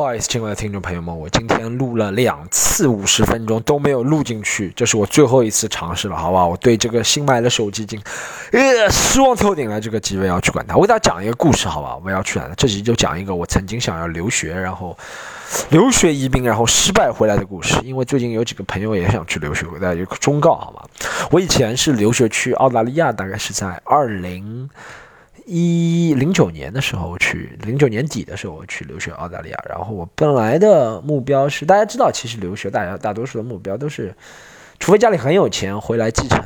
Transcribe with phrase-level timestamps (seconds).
[0.00, 6.48] 不好意思，亲爱的听众朋友们，我今天录了两次五十分钟都没有录进去，这是我最后一次尝试了，好不好？
[6.48, 8.00] 我对这个新买的手机已经，
[8.52, 9.78] 呃，失望透顶了。
[9.78, 10.74] 这个几位要去管它。
[10.74, 12.00] 我给大家讲一个故事，好吧？
[12.02, 14.96] 我要去了，这集就讲一个我曾经想要留学，然后
[15.68, 17.78] 留学移民，然后失败回来的故事。
[17.82, 20.80] 因为最近有几个朋友也想去留学，我给大家一个忠告，好吗？
[21.30, 24.70] 我以前是留学去澳大利亚，大概是在二零。
[25.52, 29.58] 一零九年的时候去，零九年底的时候我去留学澳大利亚。
[29.68, 34.14] 然后我本来的目标是，大家知道，其实留学大家大多数的目标都是，
[34.78, 36.40] 除非家里很有钱，回来继承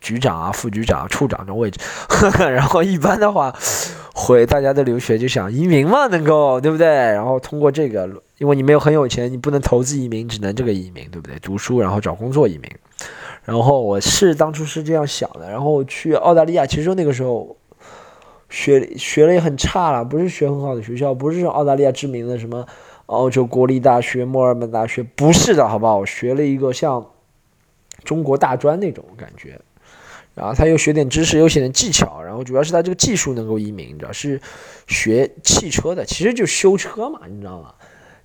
[0.00, 1.78] 局长啊、副局长、处长这种位置。
[2.38, 3.54] 然后一般的话，
[4.14, 6.86] 回大家的留学就想移民嘛，能够对不对？
[6.88, 11.38] 然后通过这个，因为你没有很有钱，你不能投资移民，只能这个移民，对不对？
[11.40, 12.70] 读书然后找工作移民。
[13.44, 15.50] 然后我是当初是这样想的。
[15.50, 17.54] 然后去澳大利亚，其实那个时候。
[18.48, 22.66] 学学了也很差了，不是学很好的学校，不是澳大利亚知名的什么
[23.06, 25.98] 澳洲国立大学、墨尔本大学，不是的，好不好？
[25.98, 27.04] 我学了一个像
[28.04, 29.60] 中国大专那种感觉，
[30.34, 34.40] 然后他又学点知识，又学点技巧，然后主要是他这个技术能够移民，你知道是
[34.86, 37.74] 学汽车的，其实就修车嘛，你知道吗？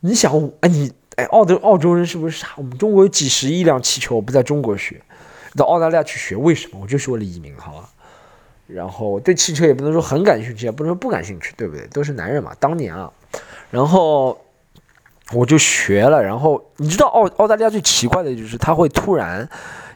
[0.02, 2.50] 你想，哎，你哎，澳洲澳洲人是不是傻？
[2.58, 5.02] 我们中国有几十亿辆汽车，我不在中国学，
[5.56, 6.80] 到澳大利亚去学，为什么？
[6.82, 7.90] 我就是为了移民，好吧？
[8.74, 11.86] 然后对汽车也不能说很感兴趣，也不能说不感兴趣，对不对？
[11.88, 12.54] 都是男人嘛。
[12.60, 13.12] 当年啊，
[13.70, 14.40] 然后
[15.34, 16.24] 我就学了。
[16.24, 19.48] 然后你知道澳澳大利亚最奇怪的就是它会突然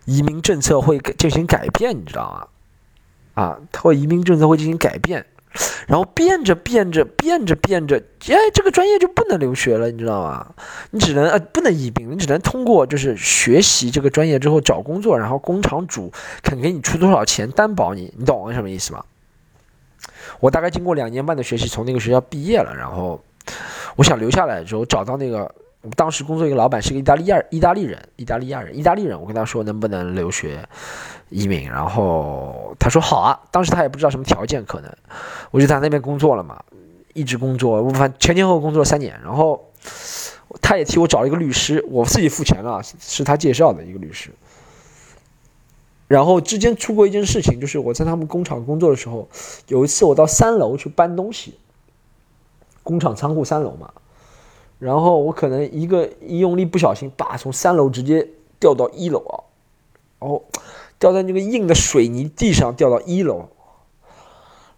[0.06, 2.48] 移民政策会进行改变，你知道吗？
[3.44, 5.26] 啊，它会移民政策会进行改变。
[5.88, 10.54] 然后变着变着变着变着，哎，这个专业就不能留学了，你知道吗？
[10.92, 19.04] 你只能呃不能移民，你只能通过就是学习这个专业之后找工作，然后工厂主肯给你出多少钱担保你，你懂我什么意思吗？
[20.40, 23.24] 我大概经过两年半的学习，从那个学校毕业了，然后
[23.96, 25.54] 我想留下来的时候，找到那个。
[25.96, 29.22] 当时工作一个老板是个意大利亚意大利人，意大利亚人，意大利人。
[29.22, 30.68] 我跟他说能不能留学
[31.30, 33.40] 移民，然后他说好啊。
[33.52, 34.92] 当时他也不知道什么条件，可能
[35.52, 36.64] 我就在那边工作了嘛，
[37.14, 39.20] 一直工作，我反前前后后工作了三年。
[39.24, 39.72] 然后
[40.62, 44.32] 他也替我找了一个律师，我自己付钱了，是他介绍的一个律师。
[46.08, 49.28] 然后之间出过一件事情，就是我在他们工厂工作的时候，
[49.68, 51.58] 有一次我到三楼去搬东西，
[52.84, 53.92] 工厂仓库三楼嘛。
[54.78, 58.28] 然后我可能一个一用力不小心，把从三楼直接
[58.60, 59.40] 掉到一楼啊，
[60.20, 60.44] 然后
[61.00, 63.50] 掉在那个硬的水泥地上，掉到一楼，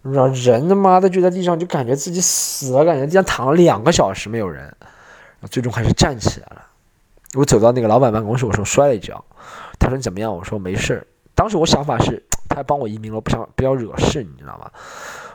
[0.02, 4.76] 让人他妈的就在地上就感觉自己死了，感觉地上躺了两个小时没有人，
[5.50, 6.64] 最终还是站起来了。
[7.36, 9.24] 我走到那个老板办公室，我说摔了一跤，
[9.78, 10.36] 他说你怎么样？
[10.36, 11.06] 我说没事。
[11.36, 14.72] 当时我想法是，他还帮我移民了，不想不要惹事，你知道吗？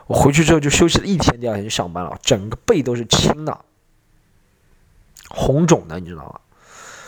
[0.07, 3.57] 我回去之后就休息了一天，第二天就上班了，整个背都是青的。
[5.29, 6.39] 红肿的，你知道吗？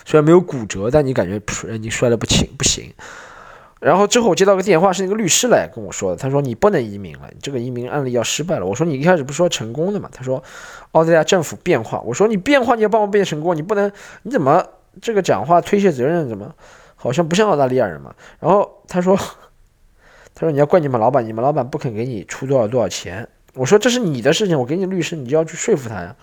[0.06, 1.42] 虽然没有骨折，但你感觉
[1.78, 2.94] 你摔得不轻，不行。
[3.86, 8.66] 然后之后我接到个电话，是那个律师来跟我说的，他说你不能移民了，你这个移民案例要失败了。
[8.66, 10.10] 我说你一开始不说成功的吗？
[10.12, 10.44] 他说
[10.94, 12.02] 澳大利亚政府变化。
[12.02, 13.92] 我说你变化，你要帮我变成功，你不能
[14.24, 14.66] 你怎么
[15.00, 16.28] 这个讲话推卸责任？
[16.28, 16.52] 怎么
[16.96, 18.16] 好像不像澳大利亚人嘛？
[18.40, 19.16] 然后他说
[20.34, 23.30] 他说你要怪你们老板，你们老板不肯给你出多少多少钱。
[23.54, 26.16] 我说这是你的事情，我给你律师，你就要去说服他呀。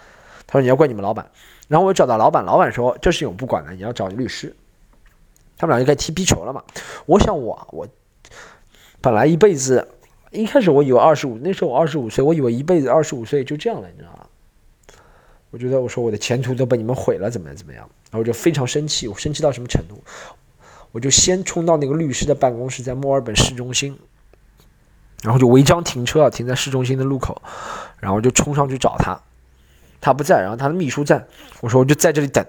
[0.49, 1.25] 他说你要怪你们老板。
[1.69, 4.53] 然后我找到老板，老板说这事情我不管了，你要找律师。
[5.63, 6.61] 他们俩就该踢皮球了嘛。
[7.07, 7.87] 我想我我
[9.01, 9.87] 本来一辈子，
[10.33, 14.27] 一开始我以为二十五，那时候我二十五岁，我以为一辈子二十五岁就这样了，你知道吗？
[15.53, 17.89] 我觉得我说我的前途都被你们毁了，怎么样怎么样？
[18.11, 20.03] 然后我就非常生气，我生气到什么程度？
[20.91, 23.97] 我就先冲到那个律师的办公室，在墨尔本市中心，
[25.23, 27.41] 然后就违章停车，停在市中心的路口，
[28.01, 29.17] 然后就冲上去找他。
[30.01, 31.25] 他不在，然后他的秘书在。
[31.61, 32.45] 我说我就在这里等，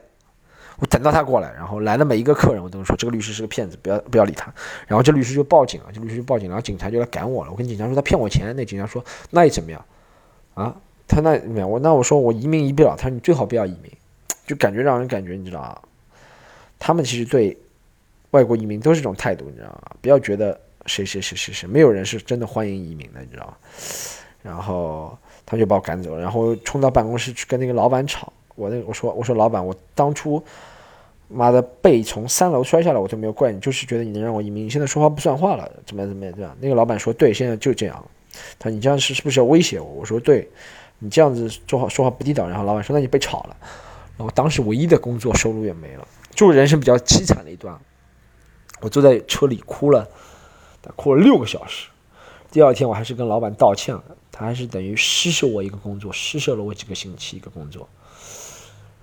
[0.80, 1.52] 我等到他过来。
[1.54, 4.54] 然后来的每一个客人，我都说这个律师是个骗子，不要不要理他。
[4.88, 7.52] 然后这律师就报警了，这律师就报警，然后警察就来赶我了。
[7.52, 9.86] 我跟警察说他骗我钱，那警察说那又怎么样？
[10.54, 10.76] 啊，
[11.08, 13.92] 他那没有我那我说我移民移不了，他说你最好不要移民，
[14.46, 15.82] 就感觉让人感觉你知道啊，
[16.80, 17.58] 他们其实对
[18.32, 19.82] 外国移民都是这种态度，你知道吗？
[20.02, 23.54] 不要觉得谁谁谁谁谁，没有人是真的欢迎移民的，你知道吗？
[24.42, 25.18] 然后。
[25.46, 28.32] 他就把我赶走了，然后冲到办公室去跟那个老板吵。
[28.56, 30.42] 我那我说我说老板，我当初
[31.34, 34.66] 妈的背从三楼摔下来，我就没有怪你，就是觉得你能让我移民。
[34.66, 36.34] 你现在说话不算话了，怎么怎么样？
[36.34, 36.56] 对吧？
[36.60, 38.06] 那个老板说对，现在就这样。
[38.60, 39.88] 他说你这样是是不是要威胁我？
[39.88, 40.50] 我说对，
[41.00, 42.48] 你这样子说话说话不地道。
[42.48, 43.58] 然后老板说那你被炒了。
[44.18, 47.78] 然后当时唯一的工作收入也没了，就是人生比较凄惨的一段。
[48.82, 50.08] 我坐在车里哭了，
[50.96, 51.90] 哭了六个小时。
[52.52, 54.04] 第二天我还是跟老板道歉了。
[54.36, 57.88] 他还是等于施舍我一个工作，施舍了我几个星期一个工作，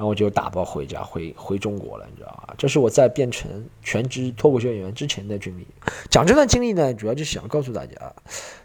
[0.00, 2.55] 然后我就打包回家，回回中国了，你知道吧？
[2.56, 3.50] 这是我在变成
[3.82, 5.67] 全职脱口秀演员之前的经历。
[6.08, 7.93] 讲这段经历呢，主要就是想告诉大家，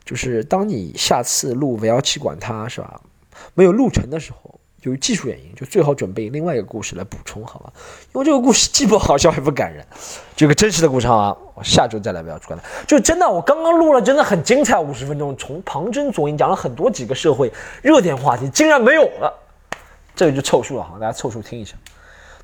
[0.05, 3.01] 就是当你下次录不要去管它是吧？
[3.53, 4.57] 没有录成的时候。
[4.83, 7.73] 由于技术原因，就最好准备另外一个故事来补充，好吧？
[8.13, 9.85] 因为这个故事既不好笑也不感人，
[10.37, 12.59] 这个真实的故事啊，我下周再来不要出来。
[12.87, 19.33] 就真的，我刚刚录了，真的很精彩，五十分钟，从旁征左引讲了很多几个社会热点话题，竟然没有了，
[20.15, 21.75] 这个就凑数了哈，大家凑数听一下。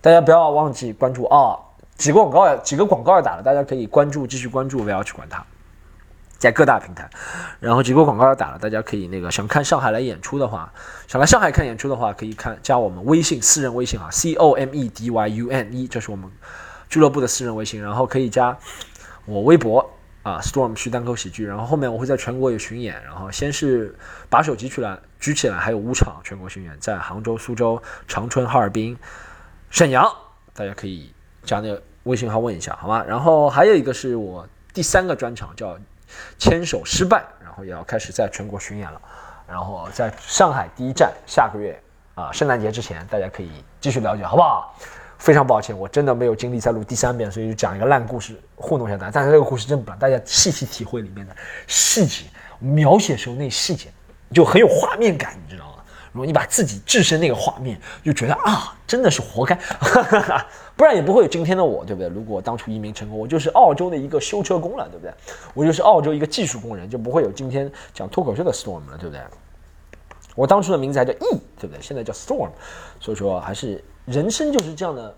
[0.01, 1.57] 大家不要忘记关注啊，
[1.95, 5.45] 几个广告几个广告要打了，大家可以关注，继续关注，不要去管它。
[6.37, 7.07] 在各大平台，
[7.59, 10.73] 然后几个广告要打了，大家可以那个想看上海来演出的话，
[11.07, 16.27] 想来上海看演出的话，可以看加我们微信私人微信啊，C O M E D Y U N E，这是我们
[16.89, 18.57] 俱乐部的私人微信，然后可以加
[19.25, 19.87] 我微博
[20.23, 23.95] 啊，Storm 徐单口喜剧，然后后面我会在全国有巡演，然后先是
[24.29, 28.97] 把手举起来，举起来，还有五场全国巡演，在杭州、苏州、长春、哈尔滨、
[29.69, 30.05] 沈阳，
[30.53, 31.13] 大家可以
[31.43, 33.03] 加那个微信号问一下，好吗？
[33.07, 35.77] 然后还有一个是我第三个专场叫。
[36.37, 39.01] 牵手失败，然后也要开始在全国巡演了，
[39.47, 41.81] 然后在上海第一站，下个月
[42.15, 44.77] 啊，圣诞节之前，大家可以继续了解，好不好？
[45.21, 49.11] 非常抱歉，我真的没有精力再录第三遍，所以就讲一个烂故事糊弄一下大家。
[49.13, 51.35] 但是这个故事真不烂，大家细细体会里面的
[51.67, 52.23] 细节，
[52.57, 53.89] 描写时候那细节
[54.33, 55.83] 就很有画面感，你知道吗？
[56.11, 59.55] 如果你把自己置身那个画面，就觉得啊，真的是活该，
[60.75, 62.09] 不然也不会有今天的我，对不对？
[62.09, 65.13] 如果当初移民成功，我就是澳洲的一个修车工了，对不对？
[65.53, 69.21] 我就是澳洲一个技术工人，就不会有今天讲脱口秀的 Storm 了，对不对？
[70.35, 71.81] 我当初的名字还叫 E，对不对？
[71.81, 72.49] 现在叫 Storm，
[72.99, 75.13] 所以说还是人生就是这样的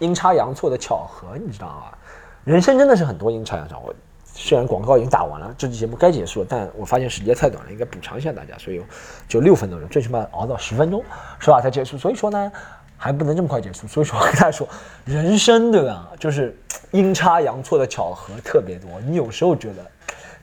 [0.00, 1.98] 阴差阳错的巧合，你知道吗？
[2.44, 3.78] 人生真的是很多阴差阳错。
[3.84, 3.94] 我
[4.24, 8.80] 虽然广告已经打完了，这期节目该结束了，但我发现时间太短了，应该补偿一下大家，所以
[9.28, 11.02] 就六分多钟，最起码熬到十分钟
[11.38, 11.98] 是吧才结束。
[11.98, 12.52] 所以说呢，
[12.96, 13.86] 还不能这么快结束。
[13.86, 14.68] 所以说跟大家说，
[15.04, 16.56] 人生对吧，就是
[16.92, 18.88] 阴差阳错的巧合特别多。
[19.06, 19.84] 你有时候觉得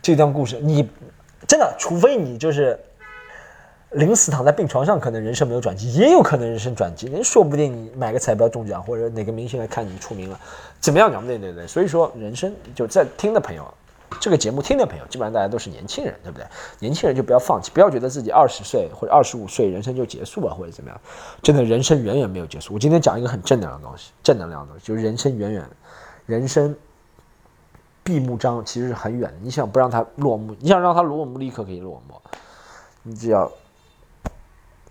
[0.01, 0.89] 这段故事，你
[1.47, 2.77] 真的，除非你就是
[3.95, 7.07] 临死躺在病床上，可能人生没有转机，也有可能人生转机。
[7.07, 10.37] 人说不定你买个彩票中奖，或者哪个明星来看你出名了，
[10.81, 11.25] 怎么样讲？
[11.25, 11.65] 对对对。
[11.65, 13.65] 所以说，人生就在听的朋友。
[14.19, 16.45] 这个节目听的朋友，基本上大家都是年轻人，对不对？
[16.79, 21.01] 年轻人就不要放弃，不要觉得自己二十岁或者二十五岁人生就结束了，或者怎么样。
[21.41, 22.73] 真的，人生远远没有结束。
[22.73, 25.69] 我今天讲一个很正能量的东西，正能量的东西就是人生远远，
[26.25, 26.75] 人生
[28.03, 29.37] 闭幕章其实是很远的。
[29.41, 32.15] 你想不让它落幕，你想让它落幕，立刻可以落幕，
[33.03, 33.49] 你只要。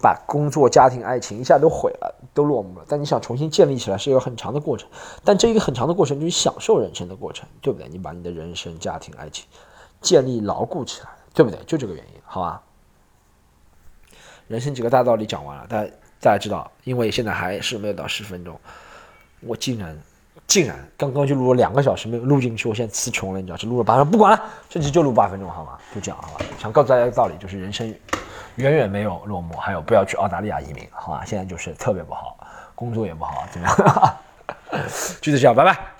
[0.05, 2.85] 把工作、家庭、爱情一下都毁了，都落幕了。
[2.87, 4.87] 但你想重新建立起来，是一个很长的过程。
[5.25, 7.89] 但这一个很长的过程就是享受人生的过程，对不对？
[7.89, 9.47] 你把你的人生、家庭、爱情
[10.03, 11.59] 建立牢固起来，对不对？
[11.65, 12.63] 就这个原因，好吧？
[14.47, 15.91] 人生几个大道理讲完了，大家
[16.21, 18.61] 大家知道，因为现在还是没有到十分钟，
[19.41, 19.99] 我竟然
[20.47, 23.57] 竟然刚刚就录了两个小时没有录进去，我现在词穷了，你知道？
[23.57, 25.79] 只录了八分钟，不管了，这期就录八分钟，好吗？
[25.95, 26.45] 就这样，好吧？
[26.59, 27.93] 想告诉大家一个道理，就是人生。
[28.57, 31.25] 远远没有落幕，还有不要去澳大利亚移民，好吧？
[31.27, 32.37] 现在就是特别不好，
[32.75, 34.87] 工作也不好，怎么样？
[35.21, 35.94] 就是这样，拜拜。